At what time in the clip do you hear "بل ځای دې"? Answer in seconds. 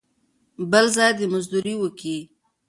0.71-1.25